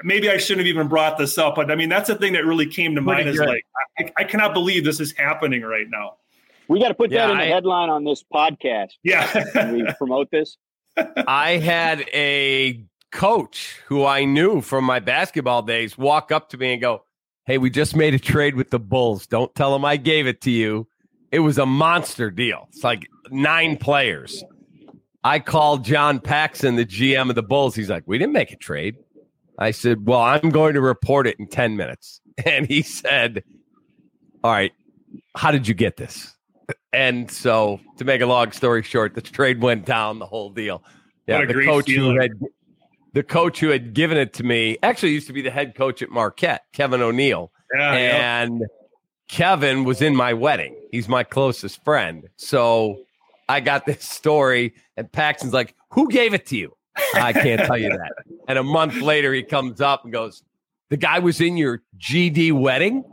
[0.03, 2.45] maybe I shouldn't have even brought this up, but I mean, that's the thing that
[2.45, 3.65] really came to mind is like,
[3.99, 6.17] I, I, cannot believe this is happening right now.
[6.69, 8.93] We got to put yeah, that in I, the headline on this podcast.
[9.03, 9.73] Yeah.
[9.73, 10.57] we promote this.
[11.27, 16.73] I had a coach who I knew from my basketball days walk up to me
[16.73, 17.05] and go,
[17.47, 19.27] Hey, we just made a trade with the Bulls.
[19.27, 20.87] Don't tell them I gave it to you.
[21.33, 22.69] It was a monster deal.
[22.71, 24.45] It's like nine players.
[25.25, 27.75] I called John Paxson, the GM of the Bulls.
[27.75, 28.97] He's like, We didn't make a trade.
[29.59, 32.21] I said, Well, I'm going to report it in 10 minutes.
[32.47, 33.45] And he said,
[34.43, 34.73] All right,
[35.37, 36.35] how did you get this?
[36.91, 40.83] And so, to make a long story short, the trade went down, the whole deal.
[41.27, 42.33] Yeah, the coach who had
[43.13, 46.03] the coach who had given it to me actually used to be the head coach
[46.03, 47.53] at Marquette, Kevin O'Neill.
[47.75, 48.67] Yeah, and yeah.
[49.29, 50.77] Kevin was in my wedding.
[50.91, 52.29] He's my closest friend.
[52.37, 52.99] So
[53.49, 56.77] I got this story, and Paxson's like, Who gave it to you?
[57.15, 58.13] I can't tell you that.
[58.49, 60.43] And a month later, he comes up and goes,
[60.89, 63.05] The guy was in your GD wedding?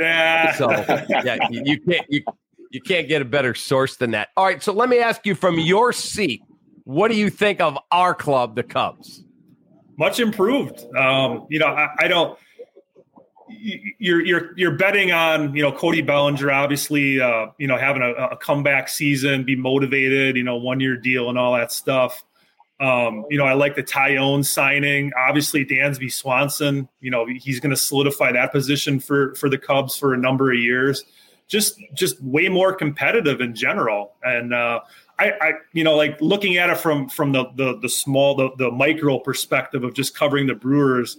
[0.00, 0.54] Yeah.
[0.54, 2.22] So yeah, you, you can't you
[2.70, 4.28] you can't get a better source than that.
[4.36, 6.40] All right, so let me ask you from your seat,
[6.84, 9.22] what do you think of our club, the Cubs?
[9.98, 10.84] Much improved.
[10.94, 12.38] Um, you know, I, I don't
[13.98, 18.12] you're you're you're betting on you know Cody Bellinger obviously uh, you know having a,
[18.12, 22.24] a, comeback season, be motivated, you know one year deal and all that stuff.
[22.80, 25.12] Um, you know I like the Taillon signing.
[25.16, 29.96] Obviously Dansby Swanson, you know he's going to solidify that position for for the Cubs
[29.96, 31.04] for a number of years.
[31.48, 34.80] Just just way more competitive in general, and uh,
[35.18, 38.50] I, I you know like looking at it from from the the, the small the,
[38.58, 41.18] the micro perspective of just covering the Brewers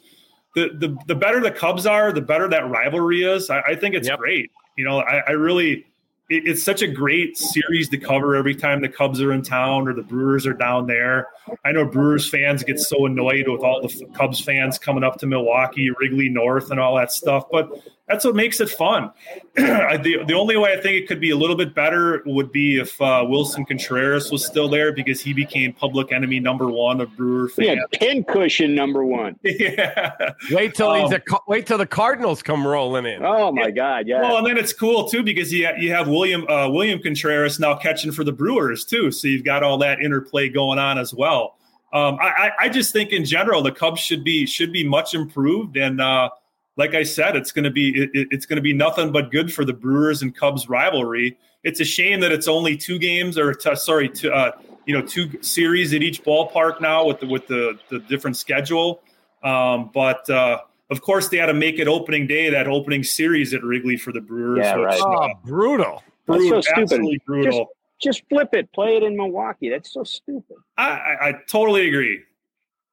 [0.57, 3.49] the, the the better the Cubs are, the better that rivalry is.
[3.49, 4.17] I, I think it's yep.
[4.17, 4.51] great.
[4.75, 5.85] You know, I, I really
[6.29, 9.93] it's such a great series to cover every time the Cubs are in town or
[9.93, 11.27] the Brewers are down there.
[11.63, 15.25] I know Brewers fans get so annoyed with all the Cubs fans coming up to
[15.25, 17.71] Milwaukee, Wrigley North, and all that stuff, but
[18.07, 19.11] that's what makes it fun.
[19.55, 22.79] the, the only way I think it could be a little bit better would be
[22.79, 27.15] if uh, Willson Contreras was still there because he became public enemy number one of
[27.17, 27.79] Brewer fans.
[27.91, 29.37] Yeah, pincushion number one.
[29.43, 30.31] yeah.
[30.51, 33.25] Wait till um, he's a, wait till the Cardinals come rolling in.
[33.25, 34.07] Oh my God!
[34.07, 34.21] Yeah.
[34.21, 37.75] Well, and then it's cool too because you you have William uh, William Contreras now
[37.75, 41.57] catching for the Brewers too, so you've got all that interplay going on as well.
[41.93, 45.77] Um, I, I just think in general the Cubs should be should be much improved
[45.77, 46.01] and.
[46.01, 46.29] Uh,
[46.77, 49.51] like I said, it's going to be it, it's going to be nothing but good
[49.51, 51.37] for the Brewers and Cubs rivalry.
[51.63, 54.51] It's a shame that it's only two games or t- sorry, two, uh,
[54.85, 59.01] you know, two series at each ballpark now with the with the the different schedule.
[59.43, 63.53] Um, but uh, of course, they had to make it opening day that opening series
[63.53, 64.65] at Wrigley for the Brewers.
[64.65, 65.01] Yeah, right.
[65.01, 66.03] oh, brutal.
[66.27, 66.55] Brutal.
[66.55, 67.21] That's so stupid.
[67.25, 67.51] brutal.
[67.99, 68.71] Just, just, flip it.
[68.73, 69.69] Play it in Milwaukee.
[69.69, 70.57] That's so stupid.
[70.77, 72.21] I, I, I totally agree.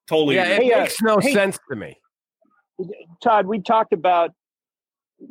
[0.07, 0.37] Totally.
[0.37, 0.73] Yeah, agree.
[0.73, 1.99] it makes no hey, sense to me.
[3.23, 4.33] Todd, we talked about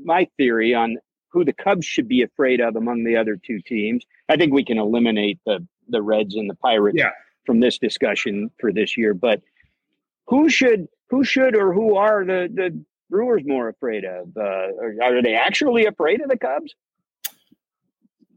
[0.03, 0.97] my theory on
[1.29, 4.05] who the Cubs should be afraid of among the other two teams.
[4.29, 7.11] I think we can eliminate the the Reds and the Pirates yeah.
[7.45, 9.13] from this discussion for this year.
[9.13, 9.41] But
[10.27, 14.29] who should who should or who are the the Brewers more afraid of?
[14.35, 16.73] Uh, are they actually afraid of the Cubs?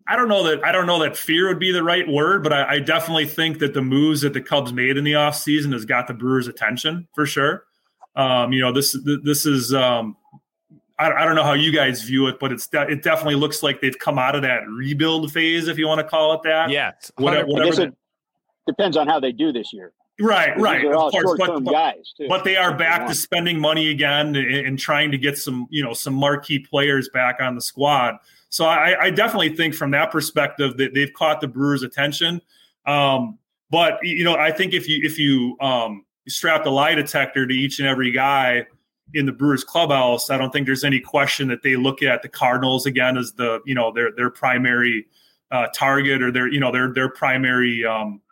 [0.09, 2.53] I don't know that I don't know that fear would be the right word, but
[2.53, 5.85] I, I definitely think that the moves that the Cubs made in the offseason has
[5.85, 7.65] got the Brewers' attention for sure.
[8.15, 10.17] Um, you know, this this is um,
[10.99, 13.63] I, I, don't know how you guys view it, but it's de- it definitely looks
[13.63, 16.71] like they've come out of that rebuild phase, if you want to call it that.
[16.71, 17.47] Yeah, whatever.
[17.47, 17.95] whatever it
[18.67, 19.93] depends on how they do this year.
[20.19, 20.81] Right, right.
[20.81, 22.27] They're all course, but, guys too.
[22.27, 25.85] but they are back to spending money again and, and, trying to get some, you
[25.85, 28.15] know, some marquee players back on the squad.
[28.57, 32.41] So I, I definitely think from that perspective that they've caught the Brewers' attention.
[32.87, 33.39] Um,
[33.69, 37.47] but you know, I think if you if you um, you strap a lie detector
[37.47, 38.67] to each and every guy
[39.13, 42.31] in the Brewers clubhouse, I don't think there's any question that they look at the
[42.31, 45.07] Cardinals again as the you know their their primary
[45.51, 48.23] uh, target or their you know their their primary um,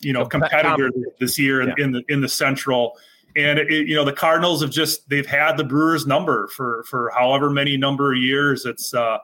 [0.00, 2.98] you know competitor this year in, in the in the Central.
[3.36, 7.12] And it, you know the Cardinals have just they've had the Brewers number for for
[7.16, 8.66] however many number of years.
[8.66, 9.18] It's uh,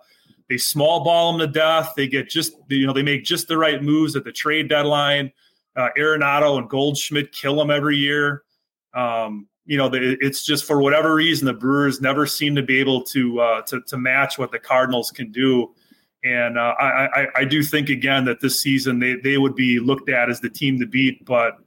[0.48, 1.94] they small ball them to death.
[1.96, 5.32] They get just you know they make just the right moves at the trade deadline
[5.78, 8.42] uh, Arenado and Goldschmidt kill them every year.
[8.94, 13.02] Um, you know, it's just for whatever reason the Brewers never seem to be able
[13.04, 15.74] to uh, to, to match what the Cardinals can do.
[16.24, 19.78] And uh, I, I, I do think again that this season they they would be
[19.78, 21.58] looked at as the team to beat, but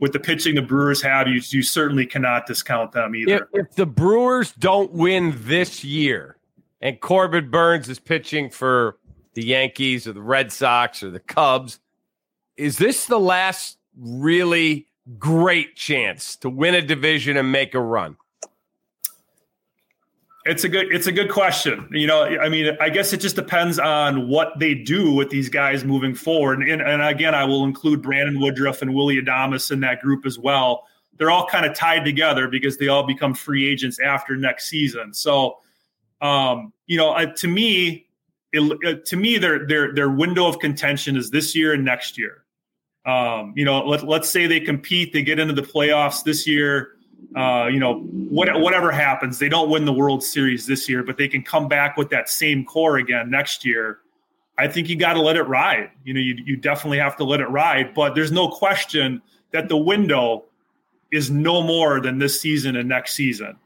[0.00, 3.46] with the pitching the Brewers have, you you certainly cannot discount them either.
[3.52, 6.38] If, if the Brewers don't win this year,
[6.80, 8.96] and Corbin Burnes is pitching for
[9.34, 11.80] the Yankees or the Red Sox or the Cubs
[12.60, 14.86] is this the last really
[15.18, 18.16] great chance to win a division and make a run?
[20.44, 21.88] It's a good it's a good question.
[21.90, 25.48] You know, I mean, I guess it just depends on what they do with these
[25.48, 26.62] guys moving forward.
[26.62, 30.38] And, and again, I will include Brandon Woodruff and Willy Adames in that group as
[30.38, 30.86] well.
[31.16, 35.12] They're all kind of tied together because they all become free agents after next season.
[35.12, 35.58] So,
[36.20, 38.06] um, you know, uh, to me,
[38.52, 42.18] it, uh, to me, their their their window of contention is this year and next
[42.18, 42.44] year.
[43.06, 46.96] Um, you know, let, let's say they compete, they get into the playoffs this year.
[47.36, 51.16] uh, you know, what, whatever happens, they don't win the World Series this year, but
[51.16, 53.98] they can come back with that same core again next year.
[54.58, 55.90] I think you got to let it ride.
[56.04, 59.68] You know, you, you definitely have to let it ride, but there's no question that
[59.68, 60.44] the window
[61.12, 63.56] is no more than this season and next season.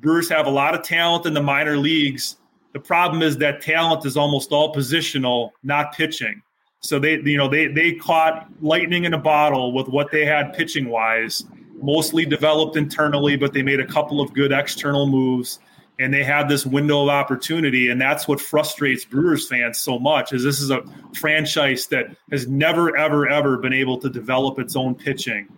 [0.00, 2.36] Brewers have a lot of talent in the minor leagues.
[2.72, 6.42] The problem is that talent is almost all positional, not pitching.
[6.80, 10.54] So they, you know, they they caught lightning in a bottle with what they had
[10.54, 11.44] pitching wise,
[11.82, 15.58] mostly developed internally, but they made a couple of good external moves,
[15.98, 20.32] and they had this window of opportunity, and that's what frustrates Brewers fans so much.
[20.32, 20.82] Is this is a
[21.14, 25.48] franchise that has never, ever, ever been able to develop its own pitching,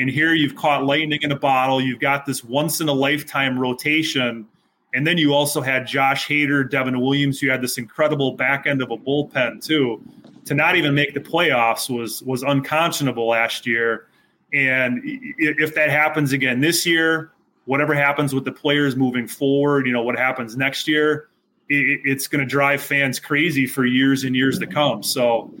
[0.00, 1.78] and here you've caught lightning in a bottle.
[1.78, 4.48] You've got this once in a lifetime rotation.
[4.94, 7.42] And then you also had Josh Hader, Devin Williams.
[7.42, 10.02] You had this incredible back end of a bullpen too
[10.46, 14.06] to not even make the playoffs was was unconscionable last year.
[14.54, 17.30] And if that happens again this year,
[17.66, 21.28] whatever happens with the players moving forward, you know what happens next year,
[21.68, 25.02] it's going to drive fans crazy for years and years to come.
[25.02, 25.52] So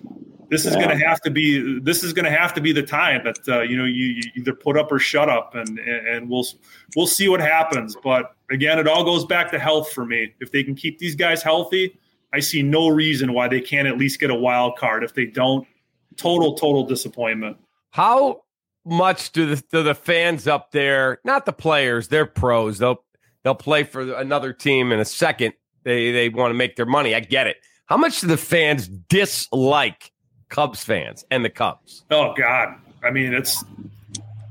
[0.50, 0.84] this is yeah.
[0.84, 3.38] going to have to be this is going to have to be the time that
[3.48, 6.44] uh, you know you, you, either put up or shut up, and and we'll
[6.96, 7.96] we'll see what happens.
[8.02, 10.34] But again, it all goes back to health for me.
[10.40, 11.98] If they can keep these guys healthy,
[12.32, 15.04] I see no reason why they can't at least get a wild card.
[15.04, 15.66] If they don't,
[16.16, 17.56] total total disappointment.
[17.90, 18.42] How
[18.84, 22.78] much do the do the fans up there, not the players, they're pros.
[22.78, 23.04] They'll
[23.44, 25.54] they'll play for another team in a second.
[25.84, 27.14] They they want to make their money.
[27.14, 27.58] I get it.
[27.86, 30.12] How much do the fans dislike
[30.50, 32.04] Cubs fans and the Cubs?
[32.10, 33.64] Oh God, I mean it's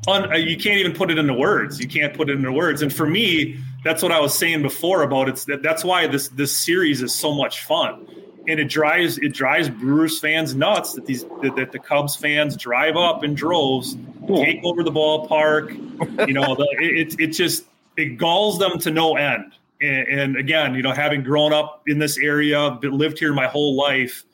[0.07, 1.79] un, uh, you can't even put it into words.
[1.79, 2.81] You can't put it into words.
[2.81, 6.29] And for me, that's what I was saying before about it's that, that's why this
[6.29, 8.07] this series is so much fun.
[8.47, 12.57] And it drives it drives Brewers fans nuts that these that, that the Cubs fans
[12.57, 13.95] drive up in droves,
[14.27, 16.27] take over the ballpark.
[16.27, 17.65] You know, the, it it just
[17.97, 19.53] it galls them to no end.
[19.81, 23.75] And, and again, you know, having grown up in this area, lived here my whole
[23.75, 24.25] life,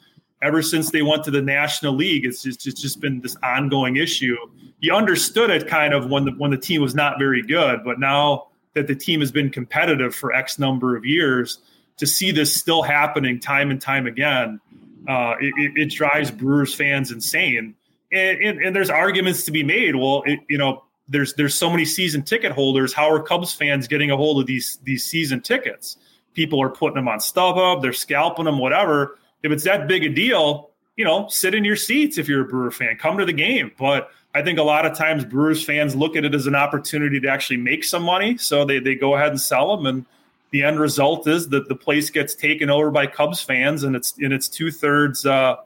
[0.41, 3.97] ever since they went to the National League, it's just it's just been this ongoing
[3.97, 4.35] issue.
[4.79, 7.99] You understood it kind of when the when the team was not very good, but
[7.99, 11.59] now that the team has been competitive for X number of years,
[11.97, 14.59] to see this still happening time and time again,
[15.07, 17.75] uh, it, it, drives Brewers fans insane.
[18.11, 19.95] And, and, and, there's arguments to be made.
[19.95, 22.93] Well, it, you know, there's there's so many season ticket holders.
[22.93, 25.97] How are Cubs fans getting a hold of these these season tickets?
[26.33, 27.81] People are putting them on StubHub.
[27.81, 28.57] They're scalping them.
[28.57, 29.17] Whatever.
[29.45, 32.47] If it's that big a deal, you know, sit in your seats if you're a
[32.47, 32.97] Brewer fan.
[32.97, 33.71] Come to the game.
[33.77, 37.19] But I think a lot of times Brewers fans look at it as an opportunity
[37.19, 38.37] to actually make some money.
[38.37, 39.85] So they, they go ahead and sell them.
[39.85, 40.05] And
[40.51, 44.13] the end result is that the place gets taken over by Cubs fans and it's
[44.17, 45.57] and it's two thirds uh,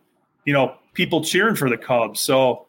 [0.45, 2.19] you know, people cheering for the Cubs.
[2.19, 2.65] So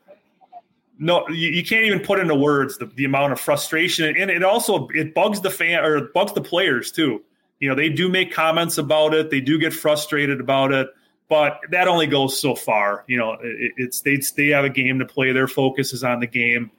[0.99, 4.15] no, you, you, can't even put into words the, the amount of frustration.
[4.17, 7.23] And it also it bugs the fan or bugs the players too.
[7.59, 10.89] You know, they do make comments about it, they do get frustrated about it
[11.31, 13.05] but that only goes so far.
[13.07, 15.33] You know, it, it's they they have a game to play.
[15.33, 16.71] Their focus is on the game.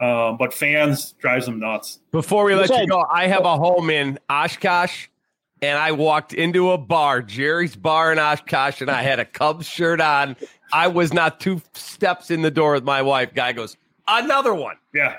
[0.00, 1.98] Um, but fans drives them nuts.
[2.12, 5.08] Before we let you go, I have a home in Oshkosh,
[5.60, 9.66] and I walked into a bar, Jerry's Bar in Oshkosh, and I had a Cubs
[9.66, 10.36] shirt on.
[10.72, 13.34] I was not two steps in the door with my wife.
[13.34, 14.76] Guy goes, another one.
[14.94, 15.16] Yeah,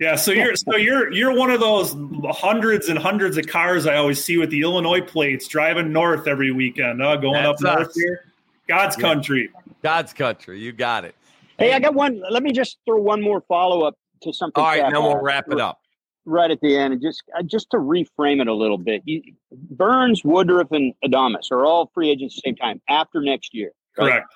[0.00, 1.94] yeah, so you're so you're you're one of those
[2.30, 6.50] hundreds and hundreds of cars I always see with the Illinois plates driving north every
[6.50, 7.94] weekend, uh, going That's up north us.
[7.94, 8.24] here.
[8.66, 9.02] God's yeah.
[9.02, 9.50] country.
[9.82, 10.58] God's country.
[10.58, 11.14] You got it.
[11.58, 12.22] Hey, I got one.
[12.28, 14.62] Let me just throw one more follow up to something.
[14.62, 15.78] All right, then we'll wrap it up
[16.26, 19.02] right at the end, and just uh, just to reframe it a little bit.
[19.04, 23.54] You, Burnes, Woodruff, and Adames are all free agents at the same time after next
[23.54, 23.72] year.
[23.98, 24.10] Right?
[24.10, 24.26] Correct.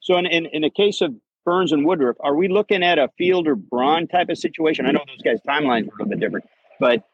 [0.00, 3.08] So in, in in the case of Burnes and Woodruff, are we looking at a
[3.18, 4.86] Fielder Braun type of situation?
[4.86, 6.46] I know those guys' timelines are a little bit different,
[6.80, 7.04] but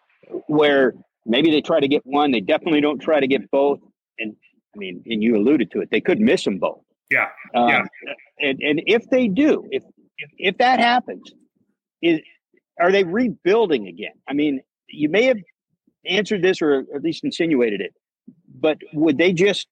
[0.46, 0.94] where
[1.26, 3.80] maybe they try to get one, they definitely don't try to get both.
[4.18, 4.36] And
[4.74, 6.80] I mean, and you alluded to it, they could miss them both.
[7.10, 7.28] Yeah.
[7.54, 7.82] Um, yeah.
[8.40, 9.82] And, and if they do, if,
[10.18, 11.32] if, if that happens,
[12.02, 12.20] is
[12.80, 14.12] are they rebuilding again?
[14.28, 15.38] I mean, you may have
[16.06, 17.94] answered this or at least insinuated it,
[18.48, 19.66] but would they just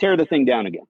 [0.00, 0.84] tear the thing down again?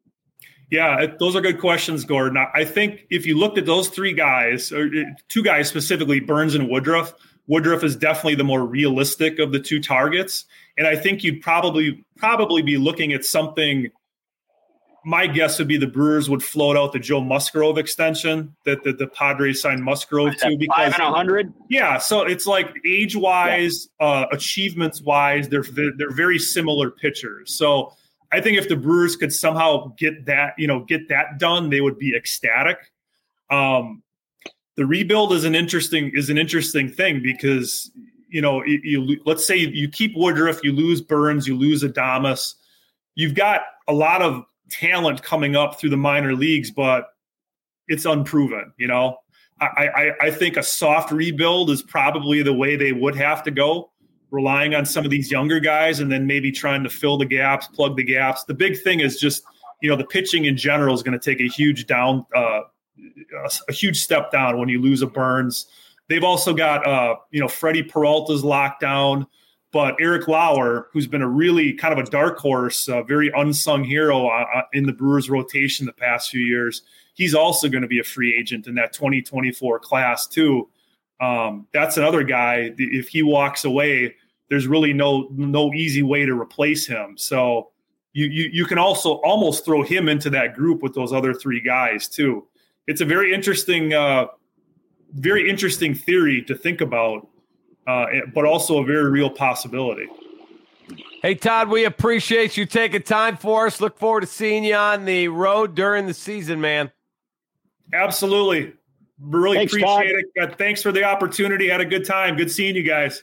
[0.71, 2.45] Yeah, those are good questions, Gordon.
[2.53, 6.55] I think if you looked at those three guys, or uh, two guys specifically, Burnes
[6.55, 7.15] and Woodruff,
[7.47, 10.45] Woodruff is definitely the more realistic of the two targets,
[10.77, 13.91] and I think you'd probably probably be looking at something.
[15.05, 18.99] My guess would be the Brewers would float out the Joe Musgrove extension that, that
[18.99, 21.53] the Padres signed Musgrove to because five and a hundred.
[21.71, 24.07] Yeah, so it's like age wise, yeah.
[24.07, 25.63] uh, achievements wise, they're
[25.97, 27.55] they're very similar pitchers.
[27.55, 27.93] So
[28.33, 31.81] I think if the Brewers could somehow get that, you know, get that done, they
[31.81, 32.79] would be ecstatic.
[33.51, 34.03] Um,
[34.77, 37.91] the rebuild is an interesting is an interesting thing because
[38.29, 42.55] you know you, you let's say you keep Woodruff, you lose Burnes, you lose Adames,
[43.15, 47.09] you've got a lot of talent coming up through the minor leagues, but
[47.89, 48.73] it's unproven.
[48.77, 49.17] You know,
[49.61, 53.51] I, I, I think a soft rebuild is probably the way they would have to
[53.51, 53.91] go,
[54.31, 57.69] relying on some of these younger guys and then maybe trying to fill the gaps,
[57.69, 58.45] plug the gaps.
[58.45, 59.45] The big thing is just
[59.81, 62.63] you know the pitching in general is going to take a huge down, uh,
[63.69, 65.67] a, huge step down when you lose a Burnes.
[66.09, 69.27] They've also got uh, you know Freddie Peralta's locked down.
[69.73, 73.85] But Eric Lauer, who's been a really kind of a dark horse, a very unsung
[73.85, 76.81] hero uh, uh, in the Brewers rotation the past few years,
[77.13, 80.69] he's also going to be a free agent in that 2024 class too.
[81.21, 82.75] Um, that's another guy.
[82.77, 84.15] If he walks away,
[84.49, 87.17] there's really no no easy way to replace him.
[87.17, 87.71] So
[88.13, 91.61] you, you you can also almost throw him into that group with those other three
[91.61, 92.47] guys too.
[92.87, 94.27] It's a very interesting, uh,
[95.15, 97.29] very interesting theory to think about
[97.87, 100.09] uh, but also a very real possibility.
[101.23, 103.81] Hey, Todd, we appreciate you taking time for us.
[103.81, 106.91] Look forward to seeing you on the road during the season, man.
[107.93, 108.73] Absolutely.
[109.19, 110.23] Really thanks, appreciate Todd.
[110.35, 110.53] it.
[110.53, 111.69] Uh, thanks for the opportunity.
[111.69, 112.37] Had a good time.
[112.37, 113.23] Good seeing you guys.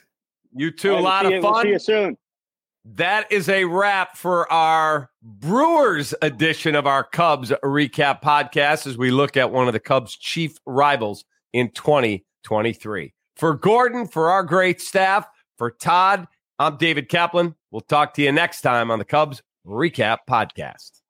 [0.54, 0.94] You too.
[0.94, 1.52] a lot of fun.
[1.52, 2.16] We'll see you soon.
[2.84, 9.10] That is a wrap for our Brewers edition of our Cubs REKAP podcast as we
[9.10, 11.24] look at one of the Cubs' chief rivals
[11.54, 13.14] in 2023.
[13.36, 15.26] For Gordon, for our great staff,
[15.56, 16.28] for Todd,
[16.58, 17.54] I'm David Kaplan.
[17.70, 21.00] We'll talk to you next time on the Cubs REKAP Podcast.